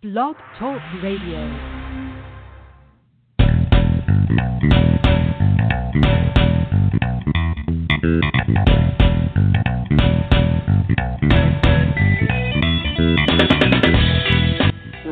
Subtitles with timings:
[0.00, 1.40] Blog Talk Radio.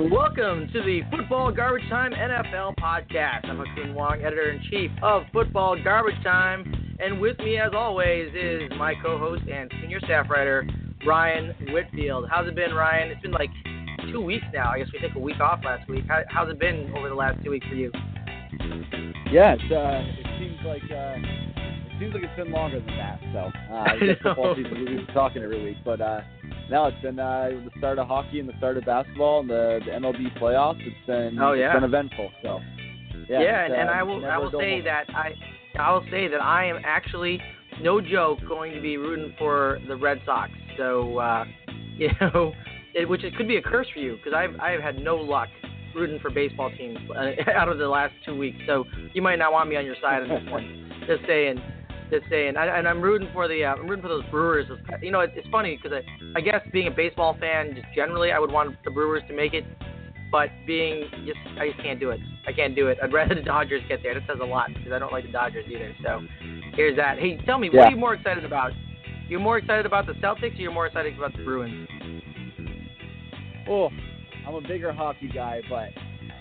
[0.08, 3.48] Welcome to the Football Garbage Time NFL podcast.
[3.48, 7.72] I'm Ha Kung Wong, editor in chief of Football Garbage Time, and with me, as
[7.74, 10.64] always, is my co-host and senior staff writer
[11.04, 12.28] Ryan Whitfield.
[12.30, 13.10] How's it been, Ryan?
[13.10, 13.50] It's been like
[14.12, 14.70] two weeks now.
[14.70, 16.04] I guess we took a week off last week.
[16.08, 17.90] How, how's it been over the last two weeks for you?
[19.30, 23.20] Yeah, it's, uh, it seems like uh, it seems like it's been longer than that.
[23.32, 26.20] So uh, I guess football season we've been talking every week, but uh,
[26.70, 29.80] now it's been uh, the start of hockey and the start of basketball and the,
[29.84, 30.80] the MLB playoffs.
[30.80, 31.66] It's been Oh, yeah.
[31.66, 32.30] it's been eventful.
[32.42, 32.60] So
[33.28, 35.34] yeah, yeah, and, and uh, I will I will say that I
[35.78, 37.40] I will say that I am actually
[37.80, 40.50] no joke going to be rooting for the Red Sox.
[40.76, 41.44] So uh,
[41.96, 42.52] you know,
[42.96, 45.48] it, which it could be a curse for you because I've I've had no luck
[45.94, 48.58] rooting for baseball teams uh, out of the last two weeks.
[48.66, 48.84] So
[49.14, 50.92] you might not want me on your side on this one.
[51.06, 51.60] Just saying.
[52.08, 54.66] Just saying, I, and I'm rooting for the uh, I'm rooting for those Brewers.
[55.02, 58.30] You know, it, it's funny because I, I guess being a baseball fan, just generally,
[58.30, 59.64] I would want the Brewers to make it
[60.30, 62.20] but being just I just can't do it.
[62.46, 62.98] I can't do it.
[63.02, 64.14] I'd rather the Dodgers get there.
[64.14, 65.94] That says a lot because I don't like the Dodgers either.
[66.02, 66.20] So
[66.74, 67.18] here's that.
[67.18, 67.86] Hey, tell me, what Yeah.
[67.86, 68.72] are you more excited about?
[69.28, 71.88] You're more excited about the Celtics or you're more excited about the Bruins?
[73.68, 73.90] Oh,
[74.46, 75.88] I'm a bigger hockey guy, but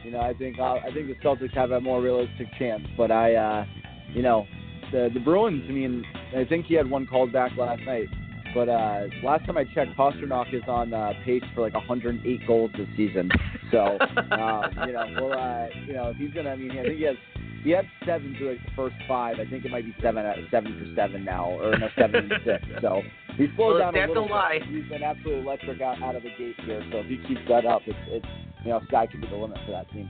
[0.04, 2.84] you know I think uh, I think the Celtics have a more realistic chance.
[2.96, 3.66] But I, uh,
[4.14, 4.46] you know,
[4.92, 5.64] the the Bruins.
[5.68, 6.04] I mean,
[6.36, 8.08] I think he had one called back last night.
[8.54, 12.72] But uh, last time I checked, Pastrnak is on uh, pace for like 108 goals
[12.78, 13.30] this season.
[13.70, 13.80] So
[14.32, 17.04] um, you know, well, uh, you know, if he's gonna, I mean, I think he
[17.04, 17.18] has.
[17.66, 19.38] He had seven through like the first five.
[19.42, 22.34] I think it might be seven at seven for seven now, or no, seven and
[22.46, 22.64] six.
[22.82, 23.02] So
[23.36, 24.60] he's slowed Well, down a stats little don't lie.
[24.60, 24.70] bit.
[24.70, 26.86] He's been absolutely electric out, out of the gate here.
[26.92, 28.26] So if he keeps that up, it's, it's
[28.64, 30.08] you know, sky could be the limit for that team.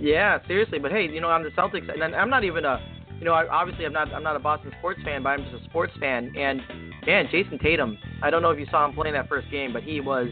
[0.00, 0.78] Yeah, seriously.
[0.78, 2.80] But hey, you know, I'm the Celtics, and I'm not even a,
[3.18, 5.62] you know, I, obviously I'm not I'm not a Boston sports fan, but I'm just
[5.62, 6.32] a sports fan.
[6.36, 6.62] And
[7.06, 7.98] man, Jayson Tatum.
[8.22, 10.28] I don't know if you saw him playing that first game, but he was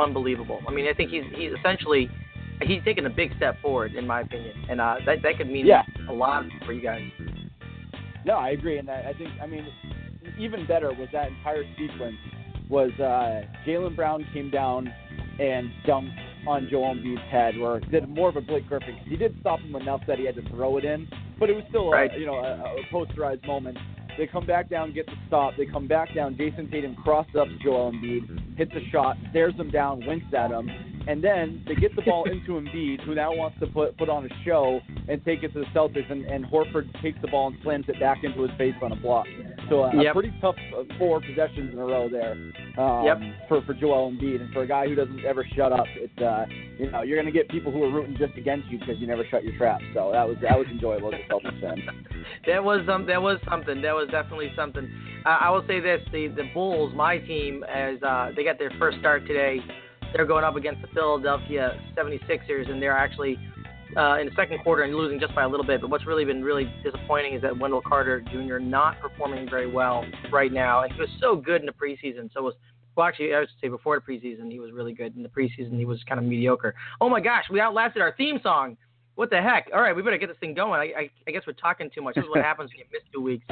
[0.00, 0.60] unbelievable.
[0.66, 2.08] I mean, I think he's he's essentially
[2.66, 5.66] he's taken a big step forward in my opinion, and uh, that that could mean
[5.66, 5.82] Yeah.
[6.08, 7.02] a lot for you guys.
[8.24, 9.66] No, I agree, and I, I think I mean
[10.38, 12.16] even better was that entire sequence
[12.68, 14.92] was uh, Jaylen Brown came down
[15.38, 16.14] and dunked
[16.46, 19.74] on Joel Embiid's head, or did more of a Blake Griffin he did stop him
[19.76, 21.08] enough that he had to throw it in,
[21.38, 22.10] but it was still Right.
[22.14, 23.78] a, you know a, a posterized moment.
[24.18, 25.54] They come back down, get the stop.
[25.56, 26.34] They come back down.
[26.34, 30.68] Jayson Tatum crosses up Joel Embiid, hits a shot, stares him down, winks at him,
[31.08, 34.24] and then they get the ball into Embiid, who now wants to put put on
[34.24, 37.56] a show and take it to the Celtics, and, and Horford takes the ball and
[37.62, 39.26] slams it back into his face on a block.
[39.68, 40.10] So uh, Yep.
[40.10, 42.32] a pretty tough uh, four possessions in a row there
[42.78, 43.48] um, Yep.
[43.48, 46.46] for for Joel Embiid, and for a guy who doesn't ever shut up, it's uh,
[46.78, 49.06] you know you're going to get people who are rooting just against you because you
[49.06, 49.80] never shut your trap.
[49.94, 51.78] So that was that was enjoyable as a Celtics fan.
[52.46, 53.82] that was um, that was something.
[53.82, 54.90] That was definitely something.
[55.24, 58.72] Uh, I will say this: the the Bulls, my team, as uh, they got their
[58.78, 59.60] first start today.
[60.14, 63.38] They're going up against the Philadelphia 76ers, and they're actually
[63.96, 65.80] uh, in the second quarter and losing just by a little bit.
[65.80, 68.58] But what's really been really disappointing is that Wendell Carter Jr.
[68.58, 72.30] not performing very well right now, and he was so good in the preseason.
[72.32, 72.54] So was
[72.94, 75.16] well, actually, I should say before the preseason, he was really good.
[75.16, 76.74] In the preseason, he was kind of mediocre.
[77.00, 78.76] Oh my gosh, we outlasted our theme song.
[79.14, 79.68] What the heck?
[79.74, 80.80] All right, we better get this thing going.
[80.80, 82.16] I, I, I guess we're talking too much.
[82.16, 83.44] This is what happens when you miss two weeks.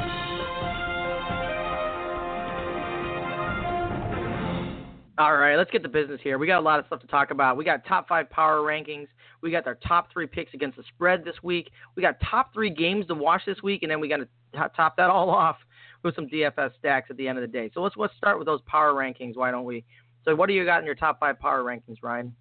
[5.21, 6.39] All right, let's get to business here.
[6.39, 7.59] We got a lot of stuff to talk about.
[7.59, 9.07] We got top five power rankings.
[9.43, 11.73] We got our top three picks against the spread this week.
[11.95, 14.71] We got top three games to watch this week, and then we got to to-
[14.75, 15.57] top that all off
[16.03, 17.71] with some DFS stacks at the end of the day.
[17.75, 19.37] So let's let's start with those power rankings.
[19.37, 19.85] Why don't we?
[20.25, 22.35] So what do you got in your top five power rankings, Ryan?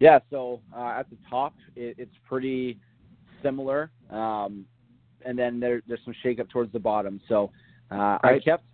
[0.00, 2.76] Yeah, so uh, at the top, it, it's pretty
[3.40, 4.64] similar, um,
[5.24, 7.20] and then there, there's some shakeup towards the bottom.
[7.28, 7.52] So
[7.92, 8.64] uh, I kept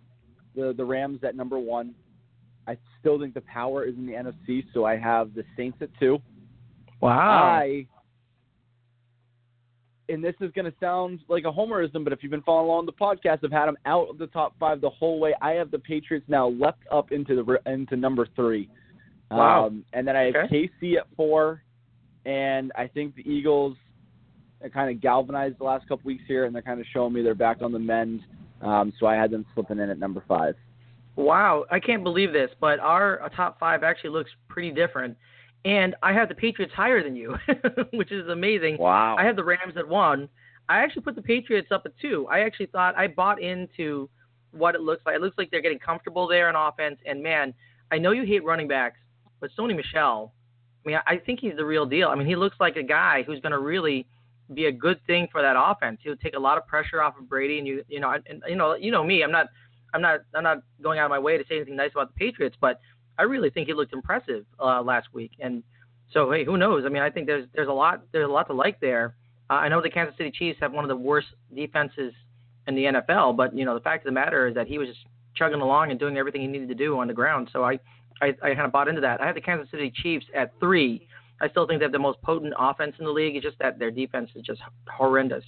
[0.55, 1.93] the the Rams at number one.
[3.07, 5.89] I still think the power is in the NFC, so I have the Saints at
[5.97, 6.19] two.
[6.99, 7.59] Wow.
[7.61, 7.87] I,
[10.09, 12.85] and this is going to sound like a homerism, but if you've been following along
[12.85, 15.33] the podcast, I've had them out of the top five the whole way.
[15.41, 18.69] I have the Patriots now left up into the into number three.
[19.31, 19.67] Wow.
[19.67, 20.69] Um, and then I have Okay.
[20.81, 21.61] KC at four,
[22.25, 23.77] and I think the Eagles
[24.73, 27.35] kind of galvanized the last couple weeks here, and they're kind of showing me they're
[27.35, 28.21] back on the mend.
[28.61, 30.55] Um, so I had them slipping in at number five.
[31.17, 35.17] Wow, I can't believe this, but our uh, top five actually looks pretty different.
[35.65, 37.35] And I have the Patriots higher than you,
[37.93, 38.77] which is amazing.
[38.77, 39.17] Wow.
[39.17, 40.29] I have the Rams at one.
[40.69, 42.27] I actually put the Patriots up at two.
[42.31, 44.09] I actually thought I bought into
[44.51, 45.15] what it looks like.
[45.15, 46.99] It looks like they're getting comfortable there on offense.
[47.05, 47.53] And man,
[47.91, 48.99] I know you hate running backs,
[49.41, 50.33] but Sony Michel
[50.87, 52.07] I mean, I think he's the real deal.
[52.07, 54.07] I mean, he looks like a guy who's going to really
[54.53, 55.99] be a good thing for that offense.
[56.01, 58.55] He'll take a lot of pressure off of Brady, and you, you know, and you
[58.55, 59.21] know, you know me.
[59.21, 59.47] I'm not,
[59.97, 62.19] I'm not, I'm not going out of my way to say anything nice about the
[62.19, 62.79] Patriots, but
[63.17, 65.31] I really think he looked impressive uh, last week.
[65.39, 65.63] And
[66.13, 66.83] so, hey, who knows?
[66.85, 69.15] I mean, I think there's there's a lot there's a lot to like there.
[69.49, 72.13] Uh, I know the Kansas City Chiefs have one of the worst defenses
[72.67, 74.87] in the NFL, but you know, the fact of the matter is that he was
[74.87, 74.99] just
[75.35, 77.49] chugging along and doing everything he needed to do on the ground.
[77.51, 77.79] So I,
[78.21, 79.19] I, I kind of bought into that.
[79.19, 81.07] I have the Kansas City Chiefs at three.
[81.41, 83.35] I still think they have the most potent offense in the league.
[83.35, 84.61] It's just that their defense is just
[84.91, 85.43] horrendous.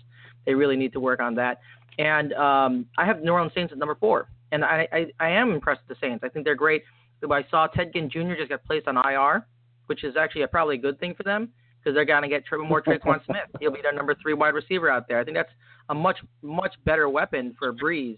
[0.45, 1.59] They really need to work on that.
[1.99, 5.51] And um, I have New Orleans Saints at number four, and I, I, I am
[5.51, 6.23] impressed with the Saints.
[6.23, 6.83] I think they're great.
[7.29, 8.35] I saw Ted Ginn Jr.
[8.37, 9.45] just got placed on IR,
[9.87, 11.49] which is actually a, probably a good thing for them
[11.79, 13.49] because they're going to get triple more Tre'Quan Smith.
[13.59, 15.19] He'll be their number three wide receiver out there.
[15.19, 15.51] I think that's
[15.89, 18.17] a much much better weapon for Brees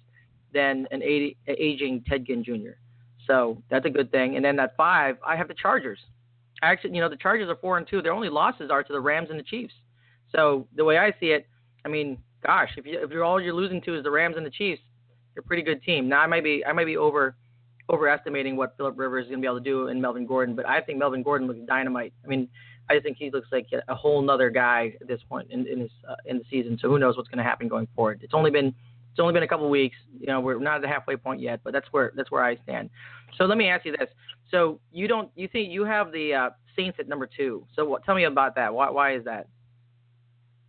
[0.53, 2.77] than an aging Ted Ginn Jr.
[3.27, 4.35] So that's a good thing.
[4.35, 5.99] And then at five, I have the Chargers.
[6.61, 8.01] Actually, you know, the Chargers are four and two.
[8.01, 9.73] Their only losses are to the Rams and the Chiefs.
[10.35, 11.47] So the way I see it,
[11.85, 14.45] I mean, gosh, if you if you're all you're losing to is the Rams and
[14.45, 14.81] the Chiefs,
[15.35, 16.09] you're a pretty good team.
[16.09, 17.35] Now I might be I might be over
[17.89, 20.65] overestimating what Philip Rivers is going to be able to do in Melvin Gordon, but
[20.65, 22.13] I think Melvin Gordon looks dynamite.
[22.23, 22.47] I mean,
[22.89, 25.81] I just think he looks like a whole nother guy at this point in, in
[25.81, 26.77] his uh, in the season.
[26.81, 28.21] So who knows what's going to happen going forward?
[28.23, 29.95] It's only been it's only been a couple weeks.
[30.19, 32.57] You know, we're not at the halfway point yet, but that's where that's where I
[32.63, 32.89] stand.
[33.37, 34.09] So let me ask you this:
[34.49, 37.65] So you don't you think you have the uh, Saints at number two?
[37.75, 38.73] So what, tell me about that.
[38.73, 39.47] Why why is that?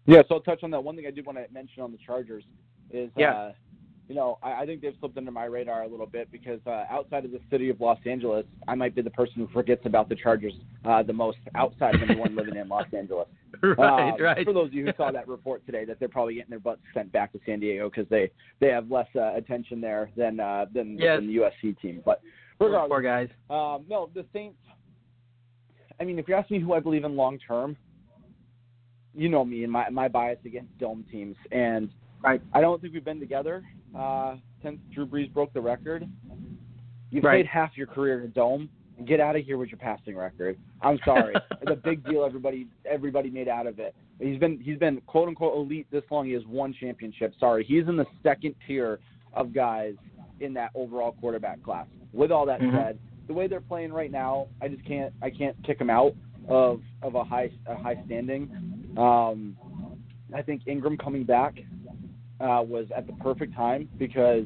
[0.06, 0.82] Yeah, so I'll touch on that.
[0.82, 2.44] One thing I did want to mention on the Chargers
[2.90, 3.34] is yeah.
[3.34, 3.52] Uh,
[4.08, 6.84] you know, I, I think they've slipped under my radar a little bit because uh,
[6.90, 10.08] outside of the city of Los Angeles, I might be the person who forgets about
[10.08, 10.54] the Chargers
[10.84, 13.28] uh, the most outside of anyone living in Los Angeles.
[13.62, 14.44] right, um, right.
[14.44, 16.80] For those of you who saw that report today, that they're probably getting their butts
[16.94, 20.66] sent back to San Diego because they they have less uh, attention there than uh,
[20.72, 21.18] than, yes.
[21.18, 22.02] than the USC team.
[22.04, 22.20] But
[22.58, 23.28] regardless, poor guys.
[23.50, 24.58] Um, no, the Saints.
[26.00, 27.76] I mean, if you ask me who I believe in long term,
[29.14, 31.88] you know me and my my bias against dome teams, and
[32.22, 32.42] right.
[32.52, 33.62] I don't think we've been together
[33.96, 36.08] uh, since Drew Brees broke the record.
[37.10, 37.36] You've right.
[37.36, 38.68] played half your career in a dome.
[39.06, 40.58] Get out of here with your passing record.
[40.80, 41.34] I'm sorry.
[41.60, 42.24] it's a big deal.
[42.24, 43.94] Everybody everybody made out of it.
[44.20, 46.26] He's been he's been quote unquote elite this long.
[46.26, 47.34] He has one championship.
[47.40, 49.00] Sorry, he's in the second tier
[49.34, 49.94] of guys
[50.40, 51.86] in that overall quarterback class.
[52.12, 52.76] With all that mm-hmm.
[52.76, 56.14] said, the way they're playing right now, I just can't I can't kick them out
[56.48, 58.94] of of a high a high standing.
[58.96, 59.56] Um,
[60.34, 61.58] I think Ingram coming back
[62.42, 64.44] uh, was at the perfect time because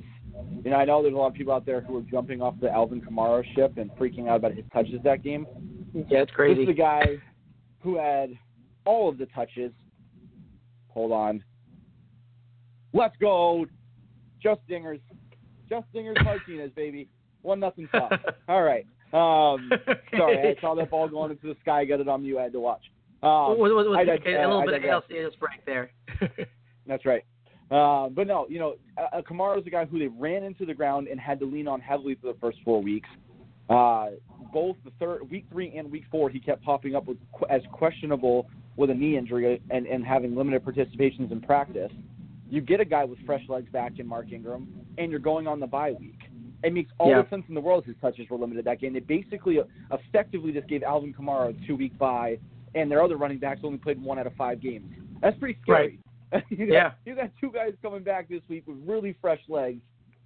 [0.63, 2.55] you know I know there's a lot of people out there who are jumping off
[2.61, 5.47] the Alvin Kamara ship and freaking out about his touches that game.
[5.95, 6.67] Yeah, it's crazy.
[6.67, 7.03] This is a guy
[7.81, 8.39] who had
[8.85, 9.73] all of the touches.
[10.89, 11.43] Hold on.
[12.93, 13.67] Let's go.
[14.43, 15.01] Just dingers.
[15.69, 17.09] Just dingers Martinez, baby.
[17.43, 18.13] One nothing stop.
[18.49, 18.87] All right.
[19.13, 19.71] Um,
[20.17, 21.85] sorry, I saw that ball going into the sky.
[21.85, 22.39] Got it on you.
[22.39, 22.83] I had to watch.
[23.23, 25.03] Um, was, was, was, I, a little I bit of digress.
[25.11, 25.91] LCS break there.
[26.87, 27.25] That's right.
[27.71, 30.75] Uh, but no, you know, uh, Kamara is a guy who they ran into the
[30.75, 33.09] ground and had to lean on heavily for the first four weeks.
[33.69, 34.11] Uh,
[34.53, 37.17] both the third week three and week four, he kept popping up with
[37.51, 41.91] as questionable with a knee injury and, and having limited participations in practice.
[42.49, 45.59] You get a guy with fresh legs back in Mark Ingram, and you're going on
[45.59, 46.21] the bye week.
[46.63, 47.23] It makes all Yeah.
[47.23, 47.85] the sense in the world.
[47.85, 48.93] His touches were limited that game.
[48.93, 52.39] They basically uh, effectively just gave Alvin Kamara a two week bye,
[52.77, 54.87] and their other running backs only played one out of five games.
[55.21, 55.99] That's pretty scary.
[56.51, 56.91] you got, Yeah.
[57.05, 59.81] you got two guys coming back this week with really fresh legs.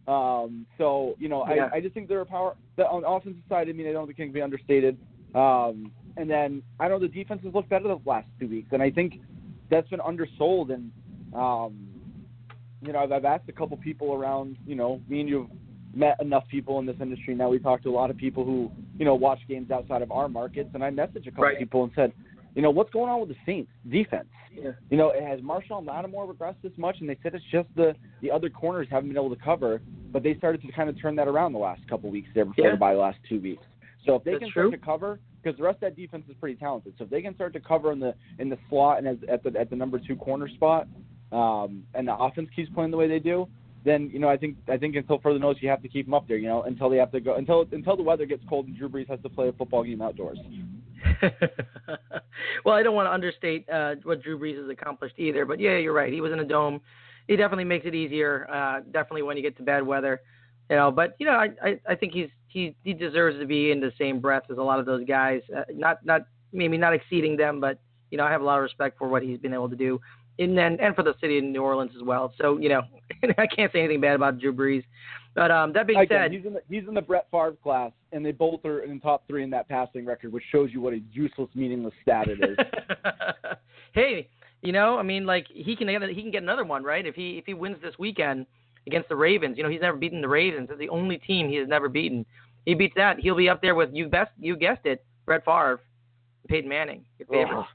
[0.08, 1.68] Um, so you know, Yeah.
[1.72, 2.56] I, I just think they're a power.
[2.76, 4.96] The, on the offensive side, I mean, I don't think it can be understated.
[5.34, 8.90] Um, and then I know the defenses look better the last two weeks, and I
[8.90, 9.20] think
[9.70, 10.70] that's been undersold.
[10.70, 10.90] And
[11.34, 11.86] um,
[12.84, 14.56] you know, I've, I've asked a couple people around.
[14.66, 15.50] You know, me and you have
[15.94, 17.48] met enough people in this industry now.
[17.50, 20.28] We talk to a lot of people who you know watch games outside of our
[20.28, 21.58] markets, and I messaged a couple Right.
[21.58, 22.12] people and said,
[22.56, 24.26] you know, what's going on with the Saints defense?
[24.52, 24.72] Yeah.
[24.90, 26.96] You know, has Marshon Lattimore regressed this much?
[27.00, 29.80] And they said it's just the the other corners haven't been able to cover,
[30.12, 32.66] but they started to kind of turn that around the last couple weeks there before
[32.66, 32.70] Yeah.
[32.72, 33.62] the bye the last two weeks.
[34.04, 34.68] So if they That's can true.
[34.70, 37.22] start to cover, because the rest of that defense is pretty talented, so if they
[37.22, 39.76] can start to cover in the in the slot and as, at the at the
[39.76, 40.88] number two corner spot,
[41.32, 43.46] um, and the offense keeps playing the way they do,
[43.84, 46.14] then you know I think I think until further notice you have to keep them
[46.14, 46.38] up there.
[46.38, 48.88] You know until they have to go until until the weather gets cold and Drew
[48.88, 50.38] Brees has to play a football game outdoors.
[52.64, 55.76] well, I don't want to understate uh, what Drew Brees has accomplished either, but yeah,
[55.76, 56.12] you're right.
[56.12, 56.80] He was in a dome.
[57.28, 58.48] He definitely makes it easier.
[58.52, 60.20] Uh, definitely when you get to bad weather,
[60.68, 60.90] you know.
[60.90, 63.92] But you know, I, I I think he's he he deserves to be in the
[63.98, 65.42] same breath as a lot of those guys.
[65.54, 67.78] Uh, not not maybe not exceeding them, but
[68.10, 70.00] you know, I have a lot of respect for what he's been able to do,
[70.38, 72.32] and then and for the city of New Orleans as well.
[72.40, 72.82] So you know,
[73.38, 74.84] I can't say anything bad about Drew Brees.
[75.34, 77.92] But um, that being Again, said, he's in the he's in the Brett Favre class,
[78.12, 80.80] and they both are in the top three in that passing record, which shows you
[80.80, 82.56] what a useless, meaningless stat it is.
[83.92, 84.28] hey,
[84.62, 87.06] you know, I mean, like he can get he can get another one, right?
[87.06, 88.46] If he if he wins this weekend
[88.86, 90.68] against the Ravens, you know, he's never beaten the Ravens.
[90.70, 92.26] It's the only team he has never beaten.
[92.66, 95.80] He beats that, he'll be up there with you best you guessed it, Brett Favre,
[96.48, 97.66] Peyton Manning, your favorite.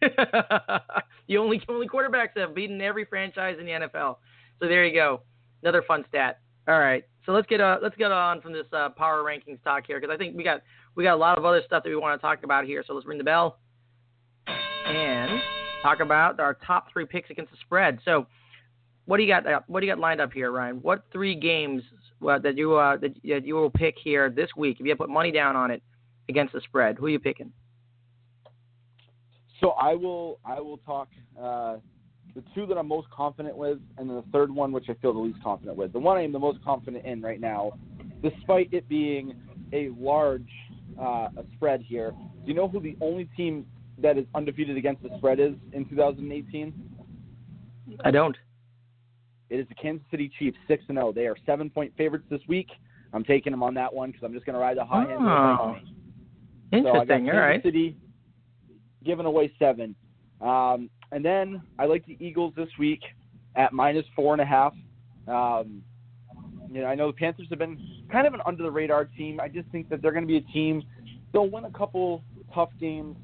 [1.28, 4.18] the only only quarterbacks that have beaten every franchise in the NFL.
[4.60, 5.22] So there you go,
[5.62, 6.40] another fun stat.
[6.66, 9.86] All right, so let's get uh, let's get on from this uh, power rankings talk
[9.86, 10.62] here because I think we got
[10.94, 12.82] we got a lot of other stuff that we want to talk about here.
[12.86, 13.58] So let's ring the bell
[14.46, 15.40] and
[15.82, 17.98] talk about our top three picks against the spread.
[18.04, 18.26] So
[19.04, 19.46] what do you got?
[19.46, 20.76] Uh, what do you got lined up here, Ryan?
[20.76, 21.82] What three games
[22.26, 25.10] uh, that you uh, that, that you will pick here this week if you put
[25.10, 25.82] money down on it
[26.28, 26.96] against the spread?
[26.96, 27.52] Who are you picking?
[29.60, 31.76] So I will I will talk uh,
[32.34, 35.12] the two that I'm most confident with, and then the third one which I feel
[35.12, 35.92] the least confident with.
[35.92, 37.72] The one I am the most confident in right now,
[38.22, 39.34] despite it being
[39.72, 40.48] a large
[40.98, 42.10] uh, a spread here.
[42.10, 43.66] Do you know who the only team
[43.98, 46.72] that is undefeated against the spread is in 2018?
[48.04, 48.36] I don't.
[49.50, 51.12] It is the Kansas City Chiefs, six and zero.
[51.12, 52.68] They are seven point favorites this week.
[53.12, 55.20] I'm taking them on that one because I'm just going to ride the high end.
[55.20, 55.76] Oh,
[56.72, 57.08] So I got.
[57.08, 57.62] Kansas All right.
[57.62, 57.96] City
[59.04, 59.94] giving away seven.
[60.40, 63.00] Um, and then I like the Eagles this week
[63.54, 64.74] at minus four and a half.
[65.28, 65.82] Um,
[66.70, 67.78] you know, I know the Panthers have been
[68.10, 69.38] kind of an under the radar team.
[69.40, 70.82] I just think that they're going to be a team.
[71.32, 73.16] They'll win a couple tough games,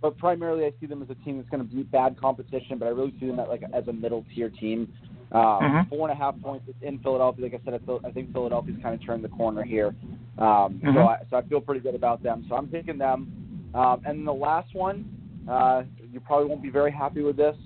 [0.00, 2.78] but primarily I see them as a team that's going to beat bad competition.
[2.78, 4.92] But I really see them at like as a middle tier team.
[5.32, 5.88] Um, Mhm.
[5.88, 7.44] Four and a half points in Philadelphia.
[7.44, 9.94] Like I said, I, I think Philadelphia's kind of turned the corner here.
[10.38, 11.08] Um, So Mhm.
[11.08, 12.44] I so I feel pretty good about them.
[12.48, 13.28] So I'm picking them.
[13.74, 15.06] Um, and then the last one,
[15.48, 15.82] uh,
[16.12, 17.56] you probably won't be very happy with this,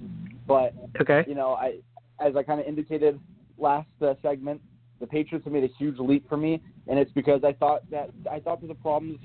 [0.46, 1.24] but Okay.
[1.28, 1.80] you know, I
[2.20, 3.20] as I kind of indicated
[3.58, 4.62] last uh, segment,
[5.00, 8.10] the Patriots have made a huge leap for me, and it's because I thought that
[8.30, 9.18] I thought that the problems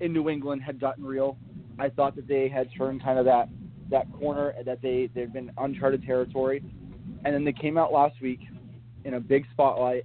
[0.00, 1.38] in New England had gotten real.
[1.78, 3.48] I thought that they had turned kind of that
[3.90, 6.62] that corner, and that they they've been uncharted territory,
[7.24, 8.40] and then they came out last week
[9.04, 10.04] in a big spotlight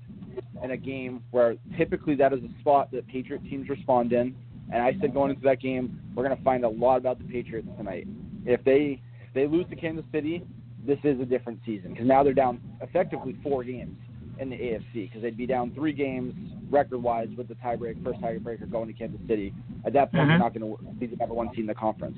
[0.63, 4.35] in a game where typically that is a spot that Patriot teams respond in.
[4.71, 7.25] And I said going into that game, we're going to find a lot about the
[7.25, 8.07] Patriots tonight.
[8.45, 10.43] If they if they lose to Kansas City,
[10.85, 13.95] this is a different season because now they're down effectively four games
[14.39, 16.33] in the AFC because they'd be down three games
[16.71, 19.53] record-wise with the tiebreak first tiebreaker going to Kansas City.
[19.85, 20.27] At that point, Mhm.
[20.29, 22.17] they're not going to be the number one team in the conference.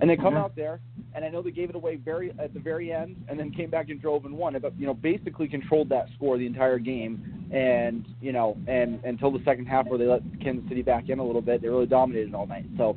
[0.00, 0.38] And they come Mhm.
[0.38, 0.80] out there,
[1.14, 3.70] and I know they gave it away very at the very end, and then came
[3.70, 4.56] back and drove and won.
[4.60, 9.30] But you know, basically controlled that score the entire game, and you know, and until
[9.30, 11.86] the second half where they let Kansas City back in a little bit, they really
[11.86, 12.64] dominated all night.
[12.76, 12.96] So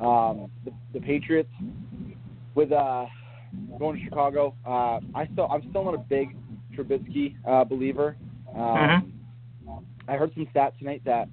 [0.00, 1.50] um, the, the Patriots
[2.54, 3.06] with uh,
[3.78, 6.36] going to Chicago, uh, I still I'm still not a big
[6.76, 8.16] Trubisky uh, believer.
[8.54, 9.12] Um,
[10.08, 11.28] I heard some stats tonight that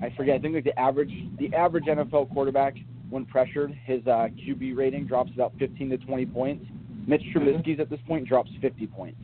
[0.00, 0.36] I forget.
[0.36, 2.74] I think like the average the average NFL quarterback
[3.10, 6.64] when pressured, his uh, QB rating drops about 15 to 20 points.
[7.06, 9.20] Mitch Trubisky's at this point drops 50 points.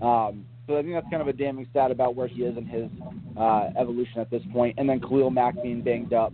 [0.00, 2.66] Um, so I think that's kind of a damning stat about where he is in
[2.66, 2.88] his
[3.36, 4.76] uh, evolution at this point.
[4.78, 6.32] And then Khalil Mack being banged up,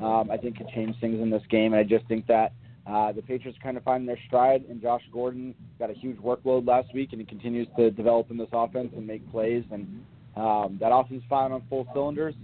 [0.00, 1.72] um, I think could change things in this game.
[1.72, 2.52] And I just think that
[2.86, 4.64] uh, the Patriots kind of finding their stride.
[4.68, 8.36] And Josh Gordon got a huge workload last week, and he continues to develop in
[8.36, 9.64] this offense and make plays.
[9.70, 10.04] And
[10.36, 12.34] um, that offense is firing on full cylinders.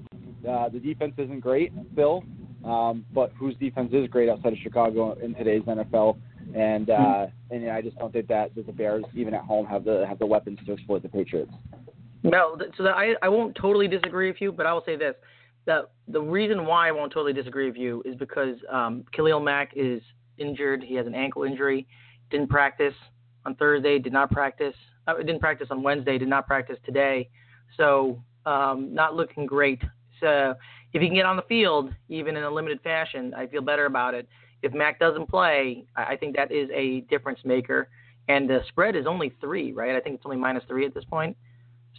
[0.49, 2.25] Uh, the defense isn't great, Bill,
[2.65, 6.17] um, but whose defense is great outside of Chicago in today's NFL?
[6.55, 9.67] And uh, and yeah, I just don't think that, that the Bears, even at home,
[9.67, 11.53] have the have the weapons to exploit the Patriots.
[12.23, 15.15] No, so that I I won't totally disagree with you, but I will say this:
[15.67, 19.73] that the reason why I won't totally disagree with you is because um, Khalil Mack
[19.77, 20.03] is
[20.41, 20.83] injured.
[20.83, 21.87] He has an ankle injury.
[22.31, 22.95] Didn't practice
[23.47, 23.99] on Thursday.
[23.99, 24.75] Did not practice.
[25.07, 26.19] Uh, didn't practice on Wednesday.
[26.19, 27.29] Did not practice today.
[27.77, 29.81] So um, not looking great.
[30.21, 30.55] So
[30.93, 33.87] if he can get on the field, even in a limited fashion, I feel better
[33.87, 34.29] about it.
[34.63, 37.89] If Mack doesn't play, I I think that is a difference maker.
[38.29, 39.97] And the spread is only three, right?
[39.97, 41.37] I think it's only minus three at this point.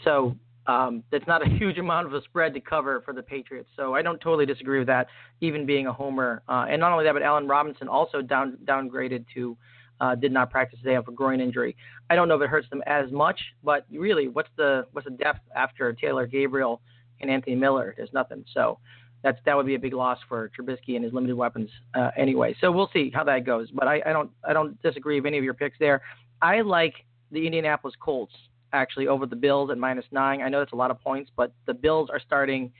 [0.03, 0.35] So
[0.71, 3.69] um, that's not a huge amount of a spread to cover for the Patriots.
[3.75, 5.07] So I don't totally disagree with that,
[5.41, 6.43] even being a homer.
[6.47, 9.57] Uh, and not only that, but Allen Robinson also down downgraded to
[9.99, 11.75] uh, did not practice today off a groin injury.
[12.09, 15.13] I don't know if it hurts them as much, but really, what's the what's the
[15.13, 16.81] depth after Taylor Gabriel
[17.19, 17.93] and Anthony Miller?
[17.95, 18.43] There's nothing.
[18.53, 18.79] So
[19.23, 22.55] that's that would be a big loss for Trubisky and his limited weapons uh, anyway.
[22.61, 23.69] So we'll see how that goes.
[23.71, 26.01] But I, I don't I don't disagree with any of your picks there.
[26.41, 26.95] I like
[27.31, 28.33] the Indianapolis Colts
[28.73, 30.41] actually over the Bills at minus nine.
[30.41, 32.71] I know that's a lot of points, but the Bills are starting,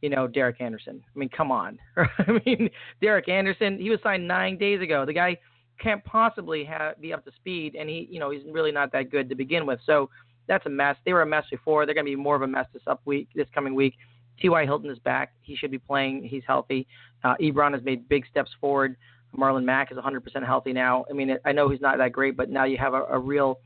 [0.00, 1.02] you know, Derek Anderson.
[1.04, 1.78] I mean, come on.
[1.96, 2.70] I mean,
[3.00, 5.04] Derek Anderson, he was signed nine days ago.
[5.04, 5.38] The guy
[5.80, 9.10] can't possibly have, be up to speed, and he, you know, he's really not that
[9.10, 9.80] good to begin with.
[9.84, 10.10] So
[10.46, 10.96] that's a mess.
[11.04, 11.86] They were a mess before.
[11.86, 13.94] They're going to be more of a mess this up week, this coming week.
[14.40, 14.64] T.Y.
[14.64, 15.32] Hilton is back.
[15.42, 16.24] He should be playing.
[16.24, 16.86] He's healthy.
[17.22, 18.96] Uh, Ebron has made big steps forward.
[19.36, 21.04] Marlon Mack is 100% healthy now.
[21.08, 23.60] I mean, I know he's not that great, but now you have a, a real,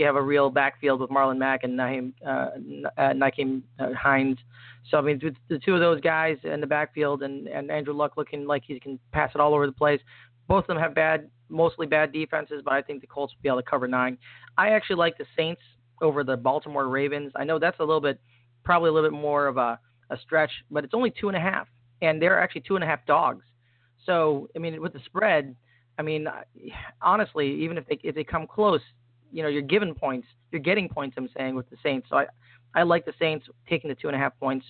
[0.00, 2.48] you have a real backfield with Marlon Mack and Nyheim, uh,
[2.96, 3.12] uh,
[3.78, 4.38] uh, Hines.
[4.90, 8.16] So I mean, the two of those guys in the backfield and and Andrew Luck
[8.16, 10.00] looking like he can pass it all over the place.
[10.48, 13.48] Both of them have bad, mostly bad defenses, but I think the Colts will be
[13.50, 14.16] able to cover nine.
[14.56, 15.60] I actually like the Saints
[16.00, 17.30] over the Baltimore Ravens.
[17.36, 18.18] I know that's a little bit,
[18.64, 19.78] probably a little bit more of a
[20.08, 21.68] a stretch, but it's only two and a half,
[22.00, 23.44] and they're actually two and a half dogs.
[24.06, 25.54] So I mean, with the spread,
[25.98, 26.26] I mean,
[27.02, 28.80] honestly, even if they if they come close,
[29.32, 31.16] you know, you're given points, you're getting points.
[31.18, 32.26] I'm saying with the Saints, so I
[32.74, 34.66] I like the Saints taking the two and a half points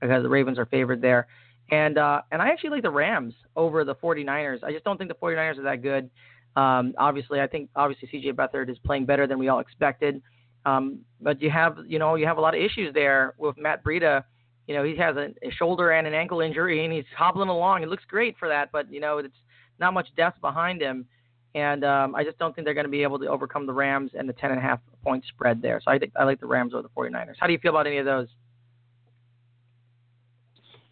[0.00, 1.26] because the Ravens are favored there.
[1.70, 4.64] And uh, and I actually like the Rams over the 49ers.
[4.64, 6.10] I just don't think the 49ers are that good.
[6.56, 10.20] Um, obviously, I think obviously CJ Beathard is playing better than we all expected.
[10.66, 13.84] Um, but you have you know you have a lot of issues there with Matt
[13.84, 14.24] Breida
[14.70, 17.82] you know, he has a, a shoulder and an ankle injury, and he's hobbling along.
[17.82, 19.34] It looks great for that, but you know, it's
[19.80, 21.06] not much depth behind him,
[21.54, 24.12] and um, I just don't think they're going to be able to overcome the Rams
[24.16, 25.80] and the ten and a half point spread there.
[25.84, 27.34] So I think I like the Rams over the 49ers.
[27.38, 28.28] How do you feel about any of those?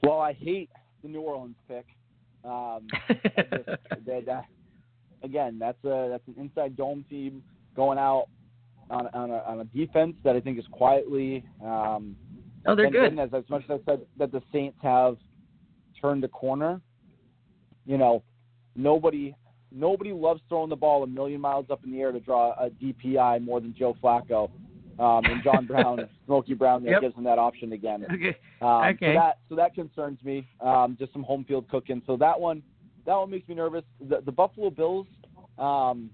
[0.03, 0.71] Well, I hate
[1.03, 1.87] the New Orleans pick.
[2.45, 3.21] Um, just,
[4.07, 4.45] they, that,
[5.23, 7.43] again, that's a that's an inside dome team
[7.77, 8.27] going out
[8.91, 12.17] on on a, on a defense that I think is quietly um,
[12.67, 13.19] Oh, they're good.
[13.19, 15.17] As, as much as I said that the Saints have
[16.00, 16.81] turned a corner,
[17.87, 18.23] you know,
[18.77, 19.35] nobody
[19.73, 22.71] nobody loves throwing the ball a million miles up in the air to draw a
[22.71, 24.51] DPI more than Joe Flacco.
[24.99, 27.01] Um, and John Brown, Smokey Brown, that yep.
[27.03, 28.05] gives him that option again.
[28.13, 28.37] Okay.
[28.61, 29.15] Um, okay.
[29.15, 30.49] So that so that concerns me.
[30.61, 32.03] Um, just some home field cooking.
[32.05, 32.65] So that one
[33.07, 33.85] that one makes me nervous.
[34.01, 35.07] The, the Buffalo Bills.
[35.57, 36.11] Um,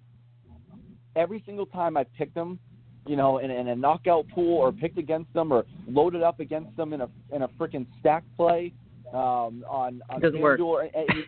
[1.16, 2.58] every single time I picked them,
[3.06, 6.76] you know, in, in a knockout pool or picked against them or loaded up against
[6.76, 8.72] them in a in a freaking stack play
[9.12, 10.60] um, on on Doesn't work.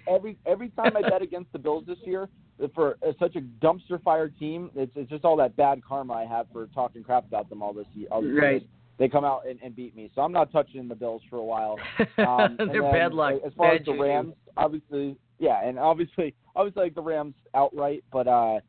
[0.08, 2.28] Every every time I bet against the Bills this year
[2.74, 6.46] for such a dumpster fire team, it's it's just all that bad karma I have
[6.52, 8.08] for talking crap about them all this year.
[8.10, 8.50] All this right.
[8.52, 8.62] Years.
[8.98, 11.44] They come out and, and beat me, so I'm not touching the Bills for a
[11.44, 11.78] while.
[12.18, 13.34] Um, They're then, bad luck.
[13.46, 13.92] As far bad as the.
[13.92, 18.60] Rams, obviously, yeah, and obviously, obviously like the Rams outright, but uh,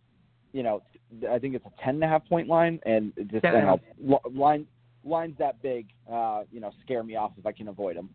[0.52, 0.84] you know,
[1.32, 3.62] I think it's a ten and a half point line, and just you and a
[3.62, 3.80] half.
[4.02, 4.68] know, li- line
[5.08, 8.10] lines that big, uh, you know, scare me off if I can avoid them.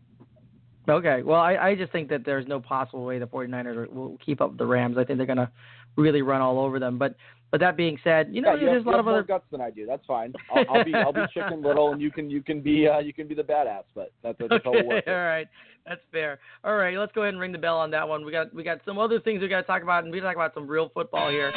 [0.87, 1.21] Okay.
[1.23, 4.49] Well, I, I just think that there's no possible way the 49ers will keep up
[4.51, 4.97] with the Rams.
[4.97, 5.49] I think they're going to
[5.95, 6.97] really run all over them.
[6.97, 7.15] But
[7.51, 9.23] but that being said, you know, yeah, you there's have, a lot of more other.
[9.23, 9.85] guts than I do.
[9.85, 10.33] That's fine.
[10.55, 13.13] I'll, I'll be I'll be chicken little, and you can you can be uh, you
[13.13, 13.83] can be the badass.
[13.93, 15.03] But that's, that's Okay, works.
[15.07, 15.47] all right,
[15.85, 16.39] that's fair.
[16.63, 18.25] All right, let's go ahead and ring the bell on that one.
[18.25, 20.29] We got we got some other things we got to talk about, and we got
[20.29, 21.53] to talk about some real football here.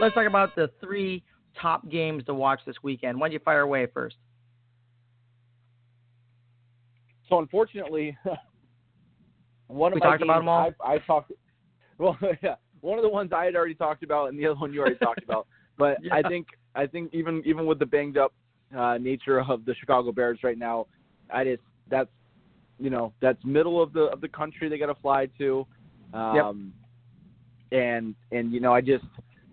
[0.00, 1.22] Let's talk about the three
[1.60, 3.20] top games to watch this weekend.
[3.20, 4.16] Why don't you fire away first?
[7.30, 8.16] So unfortunately,
[9.68, 10.72] one of We my talked about games them all?
[10.84, 11.32] I, I talked.
[11.96, 14.72] Well, yeah, one of the ones I had already talked about, and the other one
[14.72, 15.46] you already talked about.
[15.78, 16.14] But Yeah.
[16.14, 18.34] I think I think even even with the banged up
[18.76, 20.88] uh, nature of the Chicago Bears right now,
[21.32, 22.10] I just that's
[22.78, 25.66] you know that's middle of the of the country they got to fly to,
[26.12, 26.74] um,
[27.72, 29.06] and and you know I just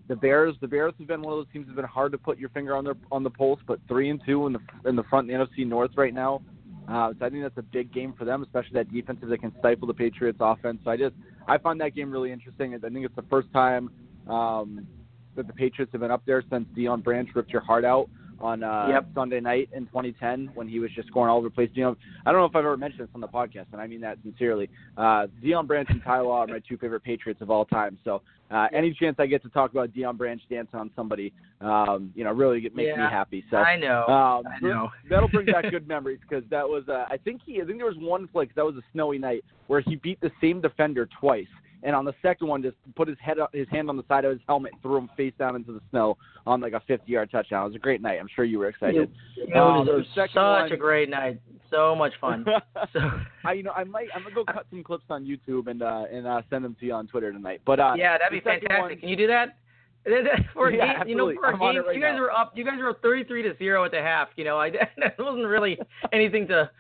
[0.10, 2.38] the Bears the Bears have been one of those teams that's been hard to put
[2.38, 5.04] your finger on their on the pulse, but three and two in the in the
[5.04, 6.42] front in the NFC North right now.
[6.88, 9.54] Uh, so I think that's a big game for them, especially that defense that can
[9.60, 10.80] stifle the Patriots' offense.
[10.86, 11.16] So I just
[11.48, 12.74] I find that game really interesting.
[12.74, 13.90] I think it's the first time
[14.30, 14.88] um,
[15.36, 18.64] that the Patriots have been up there since Deion Branch ripped your heart out on
[18.64, 19.06] uh, Yep.
[19.16, 21.70] Sunday night in 2010 when he was just scoring all over the place.
[21.76, 21.96] Deion,
[22.26, 24.18] I don't know if I've ever mentioned this on the podcast, and I mean that
[24.24, 24.70] sincerely.
[24.98, 27.98] Uh, Deion Branch and Ty Law are my two favorite Patriots of all time.
[28.04, 28.22] So
[28.52, 32.24] uh, any chance I get to talk about Deion Branch dancing on somebody, um, you
[32.24, 33.44] know, really makes me happy.
[33.50, 34.06] So I know.
[34.08, 34.90] um, I know.
[35.10, 37.88] that'll bring back good memories because that was uh, I think he I think there
[37.88, 41.08] was one play 'cause that was a snowy night where he beat the same defender
[41.20, 41.48] twice.
[41.84, 44.32] And on the second one, just put his head, his hand on the side of
[44.32, 47.64] his helmet, and threw him face down into the snow on like a 50-yard touchdown.
[47.64, 48.20] It was a great night.
[48.20, 49.12] I'm sure you were excited.
[49.38, 51.40] It Um, was second such one- a great night.
[51.70, 52.46] So much fun.
[52.94, 53.00] So
[53.44, 56.06] I, you know, I might, I'm gonna go cut some clips on YouTube and uh,
[56.12, 57.60] and uh, send them to you on Twitter tonight.
[57.66, 58.80] But uh, yeah, that'd be fantastic.
[58.80, 59.58] one- Can you do that?
[60.54, 62.22] For a Yeah, game, you know, for a I'm game, right you guys now.
[62.22, 62.54] were up.
[62.56, 64.30] You guys were up 33 to zero at the half.
[64.38, 65.78] You know, I that wasn't really
[66.14, 66.72] anything to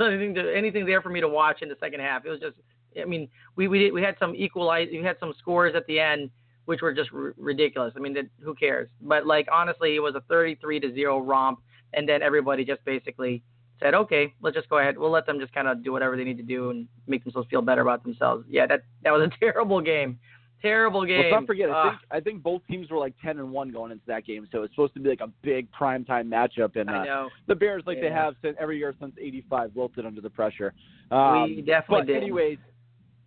[0.00, 2.24] anything to anything there for me to watch in the second half.
[2.24, 2.56] It was just,
[3.00, 6.00] I mean, we we did, we had some equalize, we had some scores at the
[6.00, 6.30] end
[6.70, 7.92] which were just r- ridiculous.
[7.96, 8.88] I mean, that, who cares?
[9.02, 11.58] But like honestly, it was a 33 to zero romp,
[11.94, 13.42] and then everybody just basically
[13.80, 14.96] said, okay, let's just go ahead.
[14.96, 17.48] We'll let them just kind of do whatever they need to do and make themselves
[17.50, 18.44] feel better about themselves.
[18.48, 20.20] Yeah, that that was a terrible game,
[20.62, 21.20] Terrible game.
[21.20, 21.70] Let's not forget.
[21.70, 24.46] I think I think both teams were like ten and one going into that game,
[24.52, 26.78] so it's supposed to be like a big prime time matchup.
[26.78, 27.28] And I uh, know.
[27.46, 30.74] the Bears, like they have since every year since '85, wilted under the pressure.
[31.10, 32.16] Um, we definitely but did.
[32.18, 32.58] anyways,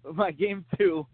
[0.14, 1.06] my game two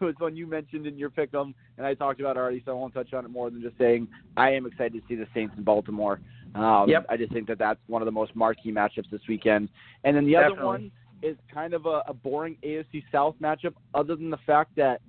[0.00, 2.94] was one you mentioned in your pick'em, and I talked about already, so I won't
[2.94, 5.64] touch on it more than just saying I am excited to see the Saints in
[5.64, 6.20] Baltimore.
[6.54, 7.06] Um, Yep.
[7.08, 9.68] I just think that that's one of the most marquee matchups this weekend.
[10.04, 10.66] And then the other Definitely.
[10.66, 10.90] one
[11.22, 15.00] is kind of a, a boring AFC South matchup, other than the fact that,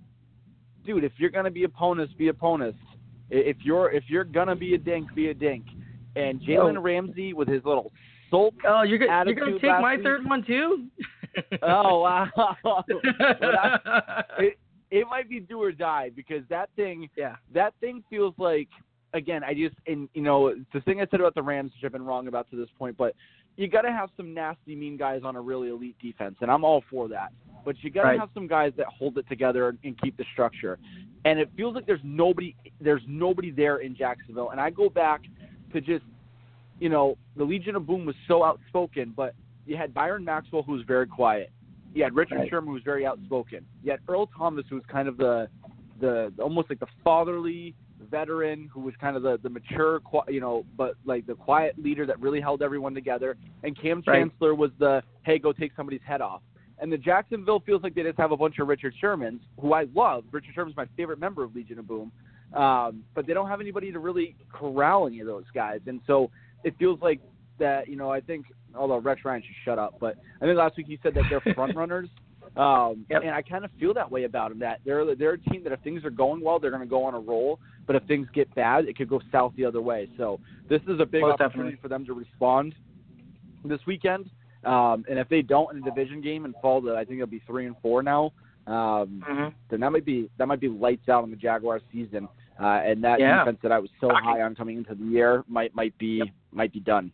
[0.85, 2.79] dude, if you're gonna be a opponents, be opponents.
[3.29, 5.65] If you're if you're gonna be a dink, be a dink.
[6.15, 6.81] And Jalen.
[6.81, 7.91] Ramsey with his little
[8.31, 8.55] sulk.
[8.67, 10.03] Oh, you're gonna, you're gonna take my week.
[10.03, 10.87] third one too?
[11.61, 12.55] Oh wow!
[14.39, 14.57] it,
[14.91, 17.35] it might be do or die because that thing yeah.
[17.53, 18.67] that thing feels like
[19.13, 21.91] again I just and you know the thing I said about the Rams which I've
[21.91, 23.13] been wrong about to this point, but
[23.57, 26.63] you got to have some nasty mean guys on a really elite defense, and I'm
[26.63, 27.33] all for that.
[27.65, 28.19] But you got to Right.
[28.19, 30.79] have some guys that hold it together and keep the structure.
[31.25, 34.51] And it feels like there's nobody there's nobody there in Jacksonville.
[34.51, 35.21] And I go back
[35.73, 36.05] to just
[36.79, 39.35] you know the Legion of Boom was so outspoken, but
[39.65, 41.51] you had Byron Maxwell who was very quiet.
[41.93, 42.49] You had Richard Right.
[42.49, 43.65] Sherman who was very outspoken.
[43.83, 45.47] You had Earl Thomas who was kind of the
[45.99, 47.75] the almost like the fatherly
[48.09, 52.05] veteran who was kind of the the mature you know but like the quiet leader
[52.05, 54.19] that really held everyone together and Kam Right.
[54.21, 56.41] Chancellor was the hey go take somebody's head off
[56.81, 59.85] and the Jacksonville feels like they just have a bunch of Richard Shermans who I
[59.93, 62.11] love Richard Sherman's my favorite member of Legion of Boom
[62.53, 66.31] um, but they don't have anybody to really corral any of those guys and so
[66.63, 67.19] it feels like
[67.59, 70.77] that you know I think although Rex Ryan should shut up but I think last
[70.77, 72.09] week he said that they're front runners
[72.55, 73.21] um, Yep.
[73.23, 74.59] And I kind of feel that way about them.
[74.59, 77.03] That they're they're a team that if things are going well, they're going to go
[77.03, 77.59] on a roll.
[77.87, 80.09] But if things get bad, it could go south the other way.
[80.17, 81.79] So this is a big Most opportunity definitely.
[81.81, 82.75] for them to respond
[83.63, 84.29] this weekend.
[84.65, 87.27] Um, and if they don't in a division game and fall to, I think it'll
[87.27, 88.33] be three and four now.
[88.67, 92.27] Um, hmm then that might be that might be lights out on the Jaguars season.
[92.59, 93.37] Uh, and that Yeah.
[93.39, 96.27] defense that I was so high on coming into the year might might be Yep.
[96.51, 97.11] might be done.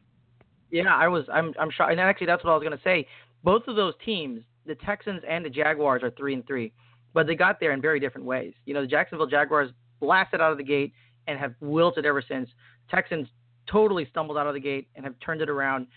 [0.83, 1.25] Yeah, I was.
[1.31, 1.53] I'm.
[1.59, 1.91] I'm shocked.
[1.91, 3.07] And actually, that's what I was to say.
[3.43, 6.73] Both of those teams, the Texans and the Jaguars, are three and three,
[7.13, 8.53] but they got there in very different ways.
[8.65, 10.91] You know, the Jacksonville Jaguars blasted out of the gate
[11.27, 12.49] and have wilted ever since.
[12.89, 13.27] Texans
[13.71, 15.87] totally stumbled out of the gate and have turned it around.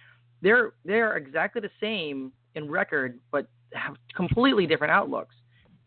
[0.43, 5.35] They're they're exactly the same in record, but have completely different outlooks.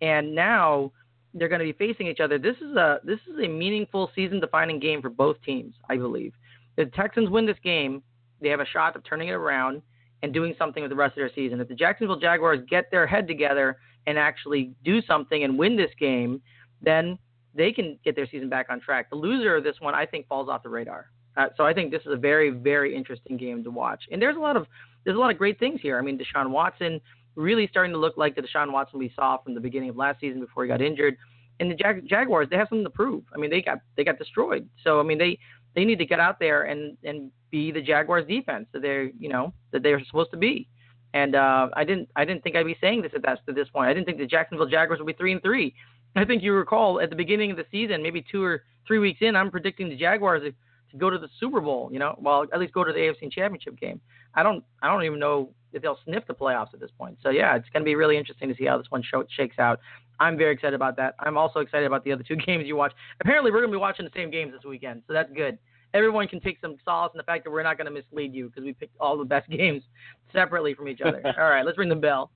[0.01, 0.91] And now
[1.34, 2.38] they're going to be facing each other.
[2.38, 6.34] This is a this is a meaningful season-defining game for both teams, I believe.
[6.75, 8.04] The Texans win this game,
[8.41, 9.82] they have a shot of turning it around
[10.23, 11.60] and doing something with the rest of their season.
[11.60, 13.77] If the Jacksonville Jaguars get their head together
[14.08, 16.41] and actually do something and win this game,
[16.82, 17.17] then
[17.54, 19.10] they can get their season back on track.
[19.10, 21.10] The loser of this one, I think, falls off the radar.
[21.38, 24.04] Uh, so I think this is a very, very interesting game to watch.
[24.12, 24.67] And there's a lot of
[25.04, 25.97] there's a lot of great things here.
[25.97, 27.01] I mean, Deshaun Watson
[27.36, 30.19] really starting to look like the Deshaun Watson we saw from the beginning of last
[30.19, 31.17] season before he got injured.
[31.60, 33.23] And the Jag- Jaguars, they have something to prove.
[33.34, 34.67] I mean, they got they got destroyed.
[34.84, 35.39] So I mean, they
[35.75, 39.29] they need to get out there and and be the Jaguars defense that they're you
[39.29, 40.67] know that they're supposed to be.
[41.13, 43.67] And uh, I didn't I didn't think I'd be saying this at that at this
[43.69, 43.89] point.
[43.89, 45.73] I didn't think the Jacksonville Jaguars would be three and three.
[46.15, 49.19] I think you recall at the beginning of the season, maybe two or three weeks
[49.21, 50.53] in, I'm predicting the Jaguars
[50.91, 51.89] to, go to the Super Bowl.
[51.91, 53.99] You know, well at least go to the AFC Championship game.
[54.36, 57.17] I don't I don't even know if they'll sniff the playoffs at this point.
[57.23, 59.60] So yeah, it's going to be really interesting to see how this one show, shakes
[59.60, 59.80] out.
[60.19, 61.15] I'm very excited about that.
[61.19, 62.93] I'm also excited about the other two games you watch.
[63.19, 65.58] Apparently, we're going to be watching the same games this weekend, so that's good.
[65.93, 68.47] Everyone can take some solace in the fact that we're not going to mislead you
[68.47, 69.84] because we picked all the best games
[70.32, 71.21] separately from each other.
[71.38, 72.32] all right, let's ring the bell.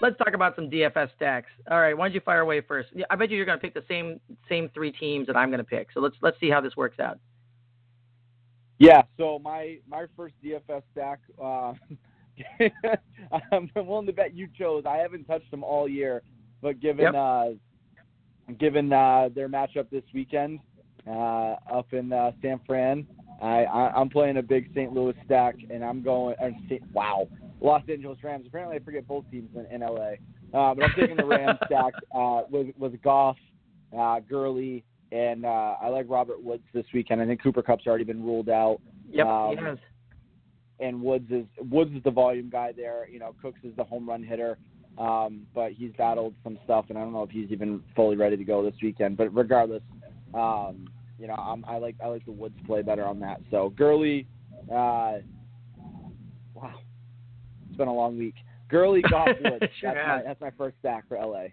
[0.00, 1.50] Let's talk about some DFS stacks.
[1.70, 2.90] All right, why don't you fire away first?
[2.94, 5.50] Yeah, I bet you you're going to pick the same same three teams that I'm
[5.50, 5.88] going to pick.
[5.92, 7.18] So let's let's see how this works out.
[8.78, 9.02] Yeah.
[9.16, 11.72] So my my first DFS stack, uh,
[13.52, 14.84] I'm willing to bet you chose.
[14.86, 16.22] I haven't touched them all year,
[16.62, 17.14] but given Yep.
[17.16, 17.48] uh,
[18.58, 20.60] given uh, their matchup this weekend
[21.06, 23.06] uh, up in uh, San Fran,
[23.42, 24.92] I, I I'm playing a big St.
[24.92, 26.36] Louis stack, and I'm going.
[26.92, 27.28] Wow,
[27.60, 28.44] Los Angeles Rams.
[28.46, 30.12] Apparently, I forget both teams in, in LA.
[30.54, 33.36] Uh, but I'm taking the Rams stack uh, with with Goff,
[33.98, 37.20] uh, Gurley, and uh, I like Robert Woods this weekend.
[37.20, 39.26] I think Cooper Kupp's already been ruled out, Yep.
[39.26, 39.76] Um, yes.
[40.80, 43.08] and Woods is Woods is the volume guy there.
[43.08, 44.58] You know, Cooks is the home run hitter,
[44.98, 48.36] um, but he's battled some stuff, and I don't know if he's even fully ready
[48.36, 49.16] to go this weekend.
[49.16, 49.82] But regardless,
[50.34, 53.40] um, you know, I'm, I like I like the Woods play better on that.
[53.50, 54.26] So Gurley,
[54.70, 55.18] uh,
[56.54, 56.74] wow,
[57.78, 58.34] been a long week.
[58.68, 59.64] Gurley, Goff, Woods.
[59.80, 61.46] Sure that's, my, that's my first stack for LA.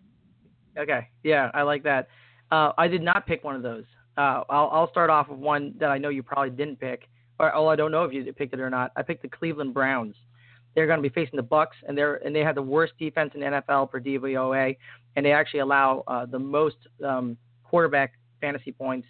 [0.78, 1.08] Okay.
[1.24, 2.10] Yeah, I like that.
[2.52, 3.86] Uh, I did not pick one of those.
[4.18, 7.08] Uh, I'll, I'll start off with one that I know you probably didn't pick,
[7.40, 8.92] or oh, I don't know if you picked it or not.
[8.96, 10.16] I picked the Cleveland Browns.
[10.74, 13.32] they're going to be facing the Bucs, and they're and they have the worst defense
[13.36, 14.78] in NFL for DVOA,
[15.16, 19.08] and they actually allow uh, the most um, quarterback fantasy points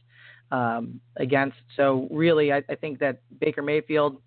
[0.51, 1.57] um, against.
[1.75, 4.21] So really, I, I think that Baker Mayfield,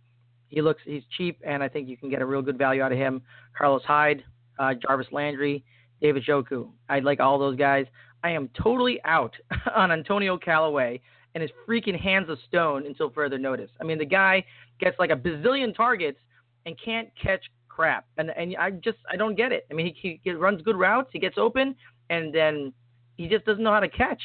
[0.48, 2.92] he looks he's cheap, and I think you can get a real good value out
[2.92, 3.22] of him.
[3.56, 4.24] Carlos Hyde,
[4.58, 5.64] uh, Jarvis Landry,
[6.00, 6.68] David Njoku.
[6.88, 7.86] I like all those guys.
[8.24, 9.34] I am totally out
[9.74, 11.00] on Antonio Callaway
[11.34, 13.70] and his freaking hands of stone until further notice.
[13.80, 14.44] I mean, the guy
[14.80, 16.18] gets like a bazillion targets
[16.66, 18.06] and can't catch crap.
[18.16, 19.66] And and I just I don't get it.
[19.70, 21.76] I mean, he, he runs good routes, he gets open,
[22.10, 22.72] and then
[23.16, 24.22] he just doesn't know how to catch.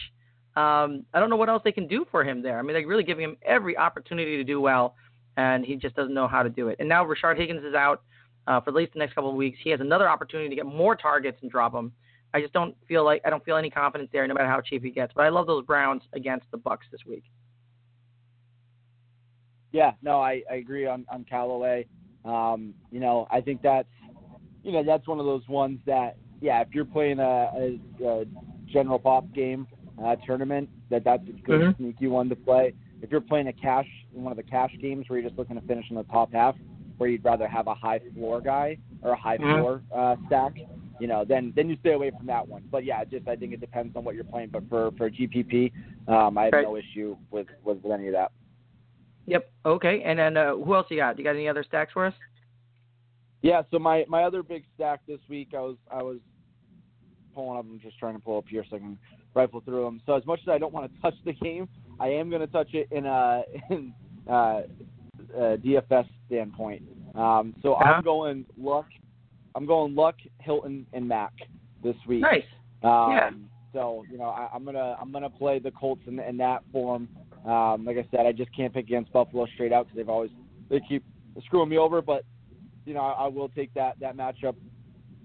[0.55, 2.59] Um, I don't know what else they can do for him there.
[2.59, 4.95] I mean, they're really giving him every opportunity to do well,
[5.37, 6.77] and he just doesn't know how to do it.
[6.79, 8.01] And now Rashard Higgins is out
[8.47, 9.57] uh, for at least the next couple of weeks.
[9.63, 11.91] He has another opportunity to get more targets and drop them.
[12.33, 14.83] I just don't feel like I don't feel any confidence there, no matter how cheap
[14.83, 15.13] he gets.
[15.15, 17.23] But I love those Browns against the Bucs this week.
[19.71, 21.85] Yeah, no, I, I agree on on Callaway.
[22.25, 23.87] Um, you know, I think that's
[24.63, 28.25] you know that's one of those ones that yeah, if you're playing a, a, a
[28.71, 29.67] general pop game
[30.03, 31.77] uh, tournament, that that's a good Mhm.
[31.77, 32.73] sneaky one to play.
[33.03, 35.67] If you're playing a cash one of the cash games where you're just looking to
[35.67, 36.55] finish in the top half,
[36.97, 39.59] where you'd rather have a high floor guy or a high Mhm.
[39.59, 40.53] floor uh, stack,
[40.99, 42.63] you know, then then you stay away from that one.
[42.71, 44.49] But yeah, just I think it depends on what you're playing.
[44.49, 45.73] But for for GPP,
[46.07, 46.63] um, I have Right.
[46.63, 48.31] no issue with, with with any of that.
[49.25, 49.51] Yep.
[49.65, 50.01] Okay.
[50.03, 51.17] And then uh, who else you got?
[51.17, 52.13] Do you got any other stacks for us?
[53.41, 56.19] Yeah, so my my other big stack this week, I was I was
[57.35, 57.65] pulling up.
[57.65, 58.97] I'm just trying to pull up here so I can
[59.33, 60.01] rifle through them.
[60.05, 61.67] So as much as I don't want to touch the game,
[61.99, 63.93] I am going to touch it in a in
[64.27, 64.61] uh,
[65.35, 66.81] a DFS standpoint.
[67.15, 67.93] Um, so Uh-huh.
[67.95, 68.87] I'm going Luck.
[69.55, 71.33] I'm going Luck, Hilton, and Mack
[71.83, 72.21] this week.
[72.21, 72.43] Nice.
[72.81, 73.29] Um, Yeah.
[73.73, 77.09] So you know I, I'm gonna I'm gonna play the Colts in, in that form.
[77.43, 80.29] Um, like I said, I just can't pick against Buffalo straight out because they've always
[80.69, 81.03] they keep
[81.45, 82.01] screwing me over.
[82.01, 82.23] But
[82.85, 84.55] you know I, I will take that that matchup.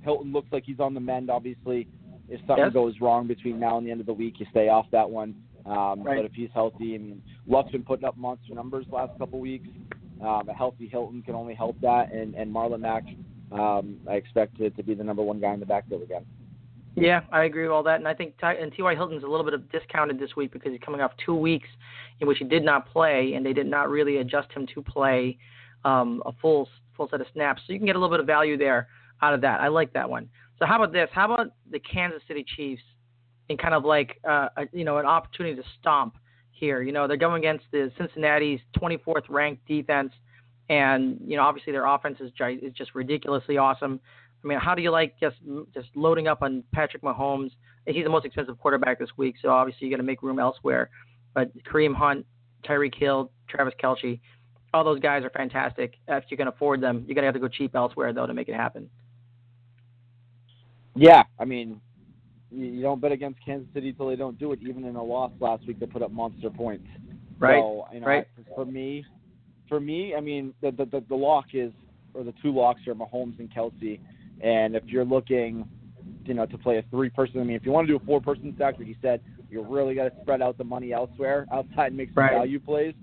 [0.02, 1.28] Hilton looks like he's on the mend.
[1.28, 1.86] Obviously,
[2.28, 2.72] if something Yes.
[2.72, 5.34] goes wrong between now and the end of the week, you stay off that one.
[5.68, 6.16] Um, Right.
[6.16, 9.38] But if he's healthy, I mean, Luck's been putting up monster numbers the last couple
[9.38, 9.68] weeks.
[10.20, 13.04] Um, a healthy Hilton can only help that, and and Marlon Mack,
[13.52, 16.24] um, I expect it to be the number one guy in the backfield again.
[16.96, 18.94] Yeah, I agree with all that, and I think Ty, and T.Y.
[18.96, 21.68] Hilton's a little bit of discounted this week because he's coming off two weeks
[22.20, 25.38] in which he did not play, and they did not really adjust him to play
[25.84, 27.62] um, a full full set of snaps.
[27.66, 28.88] So you can get a little bit of value there
[29.22, 29.60] out of that.
[29.60, 30.28] I like that one.
[30.58, 31.08] So how about this?
[31.12, 32.82] How about the Kansas City Chiefs
[33.48, 36.16] in kind of like uh, a, you know an opportunity to stomp
[36.50, 36.82] here?
[36.82, 40.12] You know they're going against the Cincinnati's 24th ranked defense,
[40.68, 44.00] and you know obviously their offense is gi- is just ridiculously awesome.
[44.44, 45.36] I mean, how do you like just
[45.74, 47.50] just loading up on Patrick Mahomes?
[47.86, 50.90] He's the most expensive quarterback this week, so obviously you got to make room elsewhere.
[51.34, 52.26] But Kareem Hunt,
[52.64, 54.20] Tyreek Hill, Travis Kelce,
[54.74, 55.94] all those guys are fantastic.
[56.06, 58.48] If you can afford them, you're gonna have to go cheap elsewhere though to make
[58.48, 58.90] it happen.
[60.94, 61.80] Yeah, I mean,
[62.50, 64.60] you, you don't bet against Kansas City till they don't do it.
[64.62, 66.84] Even in a loss last week, they put up monster points.
[67.38, 67.60] Right.
[67.60, 68.26] So, you know, Right.
[68.54, 69.04] For me,
[69.68, 71.72] for me, I mean, the, the the the lock is,
[72.14, 74.00] or the two locks are Mahomes and Kelce.
[74.40, 75.66] And if you're looking,
[76.24, 78.52] you know, to play a three-person, I mean, if you want to do a four-person
[78.54, 81.96] stack, like you said, you really got to spread out the money elsewhere outside and
[81.96, 82.34] make some Right.
[82.34, 82.94] value plays.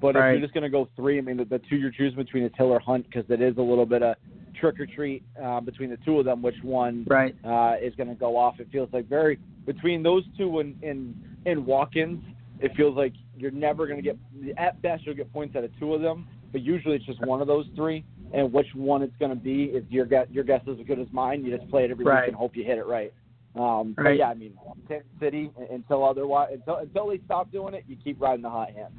[0.00, 0.28] But Right.
[0.28, 2.42] if you're just going to go three, I mean, the, the two you're choosing between
[2.44, 4.16] is Hill or Hunt because it is a little bit of
[4.62, 6.40] trick or treat uh, between the two of them.
[6.40, 7.34] Which one Right.
[7.44, 8.60] uh, is going to go off.
[8.60, 12.22] It feels like very between those two and in in walk-ins,
[12.60, 14.16] it feels like you're never going to get
[14.56, 17.40] at best you'll get points out of two of them, but usually it's just one
[17.40, 18.04] of those three.
[18.34, 20.26] And which one it's going to be is your guess.
[20.30, 21.44] Your guess is as good as mine.
[21.44, 22.22] You just play it every Right.
[22.22, 23.12] week and hope you hit it right.
[23.56, 24.18] Um, But Right.
[24.18, 24.54] yeah, I mean,
[24.88, 28.70] Kansas City until otherwise until until they stop doing it, you keep riding the hot
[28.70, 28.94] hand.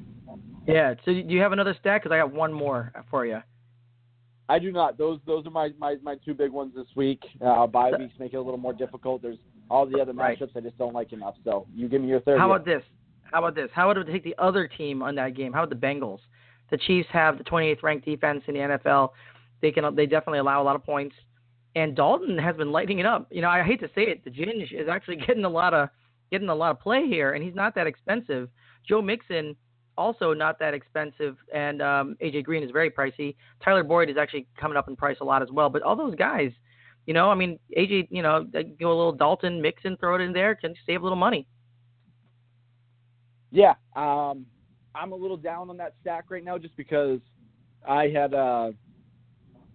[0.68, 0.94] Yeah.
[1.06, 2.04] So do you have another stack?
[2.04, 3.42] Because I got one more for you.
[4.54, 5.00] I do not.
[5.00, 7.24] Those those are my my, my two big ones this week.
[7.44, 9.24] Uh, bye weeks make it a little more difficult.
[9.24, 10.40] There's all the other Right.
[10.40, 11.34] matchups I just don't like enough.
[11.44, 12.40] So you give me your third.
[12.40, 12.84] How about this?
[13.24, 13.72] How about this?
[13.74, 15.54] How would it take the other team on that game?
[15.54, 16.20] How about the Bengals?
[16.70, 19.10] The Chiefs have the 28th ranked defense in the NFL.
[19.64, 21.16] They can they definitely allow a lot of points.
[21.76, 23.28] And Dalton has been lighting it up.
[23.32, 25.90] You know, I hate to say it, the Ginge is actually getting a lot of
[26.30, 28.50] getting a lot of play here, and he's not that expensive.
[28.88, 29.56] Joe Mixon
[29.98, 33.36] also not that expensive, and um, AJ Green is very pricey.
[33.64, 35.70] Tyler Boyd is actually coming up in price a lot as well.
[35.70, 36.52] But all those guys,
[37.06, 38.44] you know, I mean, AJ, you know,
[38.80, 41.48] go a little Dalton, mix and throw it in there, can save a little money.
[43.52, 44.46] Yeah, um,
[44.96, 47.20] I'm a little down on that stack right now just because
[47.88, 48.72] I had, uh,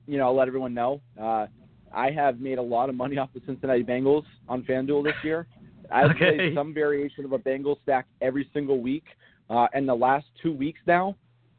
[0.07, 1.01] you know, I'll let everyone know.
[1.21, 1.47] Uh,
[1.93, 5.47] I have made a lot of money off the Cincinnati Bengals on FanDuel this year.
[5.91, 6.39] I've Okay.
[6.39, 9.05] played some variation of a Bengals stack every single week.
[9.51, 11.17] Uh, and the last two weeks now,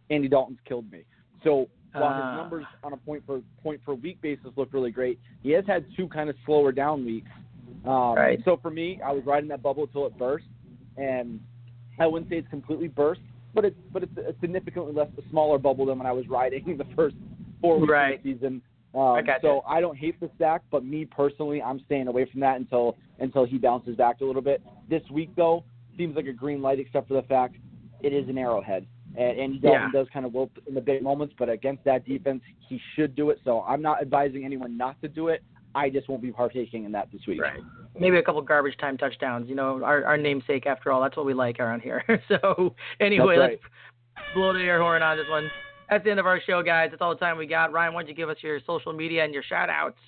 [0.09, 1.03] Andy Dalton's killed me.
[1.43, 2.29] So while Ah.
[2.31, 5.65] his numbers on a point per point per week basis look really great, he has
[5.65, 7.31] had two kind of slower down weeks.
[7.85, 8.43] Um, Right.
[8.45, 10.45] So for me, I was riding that bubble until it burst,
[10.97, 11.39] and
[11.97, 13.21] I wouldn't say it's completely burst,
[13.53, 16.77] but it's but it's a significantly less a smaller bubble than when I was riding
[16.77, 17.15] the first
[17.61, 18.17] four weeks Right.
[18.17, 18.61] of the season.
[18.93, 19.39] Um, I gotcha.
[19.41, 22.97] So I don't hate the stack, but me personally, I'm staying away from that until
[23.19, 24.61] until he bounces back a little bit.
[24.89, 25.63] This week though
[25.97, 27.55] seems like a green light, except for the fact
[28.01, 28.85] it is an arrowhead.
[29.17, 29.91] And, and Dalton Yeah.
[29.91, 33.29] does kind of wilt in the big moments, but against that defense, he should do
[33.29, 33.39] it.
[33.43, 35.43] So I'm not advising anyone not to do it.
[35.75, 37.41] I just won't be partaking in that this week.
[37.41, 37.59] Right.
[37.99, 39.47] Maybe a couple garbage time touchdowns.
[39.49, 41.01] You know, our our namesake after all.
[41.01, 42.03] That's what we like around here.
[42.27, 45.49] so anyway, That's let's blow the air horn on this one.
[45.89, 46.89] That's the end of our show, guys.
[46.91, 47.71] That's all the time we got.
[47.71, 49.99] Ryan, why don't you give us your social media and your shout outs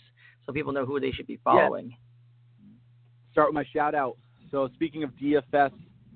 [0.45, 1.95] so people know who they should be following?
[3.32, 4.17] start with my shout out.
[4.51, 5.71] So speaking of DFS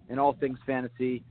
[0.09, 1.23] and all things fantasy,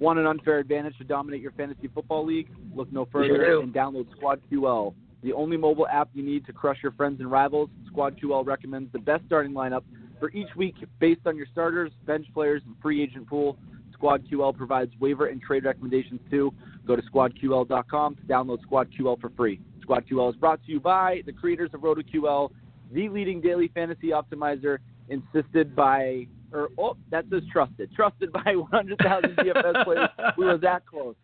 [0.00, 2.48] want an unfair advantage to dominate your fantasy football league?
[2.74, 6.92] Look no further and download SquadQL, the only mobile app you need to crush your
[6.92, 7.70] friends and rivals.
[7.92, 9.82] SquadQL recommends the best starting lineup
[10.18, 13.58] for each week based on your starters, bench players, and free agent pool.
[14.00, 16.52] SquadQL provides waiver and trade recommendations too.
[16.86, 19.60] Go to squadql.com to download SquadQL for free.
[19.86, 22.50] SquadQL is brought to you by the creators of RotoQL,
[22.92, 29.36] the leading daily fantasy optimizer, insisted by, or oh, that says trusted, trusted by 100,000
[29.36, 30.08] DFS players.
[30.36, 31.14] We were that close.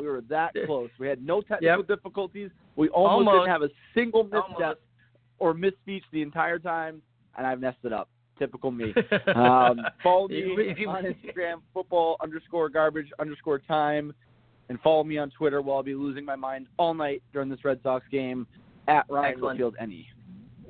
[0.00, 0.90] We were that close.
[0.98, 1.86] We had no technical Yep.
[1.88, 2.50] difficulties.
[2.76, 3.34] We almost, Almost.
[3.46, 4.80] didn't have a single misstep
[5.38, 7.02] or misspeech the entire time,
[7.36, 8.08] and I messed it up.
[8.38, 8.94] Typical me.
[9.36, 14.12] Um, follow me If you- if you- on Instagram, football underscore garbage underscore time,
[14.68, 17.62] and follow me on Twitter while I'll be losing my mind all night during this
[17.64, 18.46] Red Sox game
[18.88, 19.60] at Ryan Excellent.
[19.60, 20.08] Whitfield NE.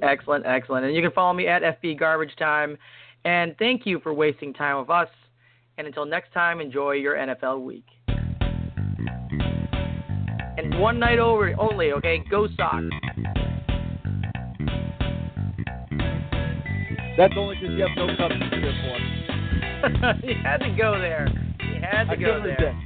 [0.03, 0.85] Excellent, excellent.
[0.87, 2.77] And you can follow me at FB Garbage Time.
[3.25, 5.09] And thank you for wasting time with us.
[5.79, 7.87] And until next time, enjoy your NFL week.
[10.59, 12.23] And one night over only, okay?
[12.31, 12.85] Go Sox.
[17.17, 20.27] That's only because you have no Cubs to cheer for.
[20.27, 21.29] you had to go there.
[21.61, 22.77] You had to I go there.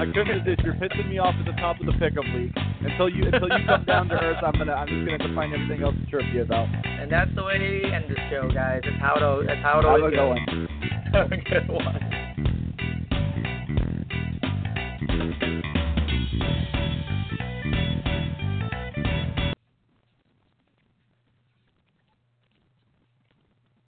[0.00, 0.64] I couldn't resist.
[0.64, 2.56] You're pissing me off at the top of the pickup league.
[2.56, 5.34] Until you until you come down to earth, I'm gonna I'm just gonna have to
[5.34, 6.68] find everything else to chirp you about.
[6.72, 8.80] And that's the way to end the show, guys.
[8.82, 10.38] That's how it, that's how it How's always it goes.
[10.48, 10.68] going?
[11.12, 12.19] Have a good one.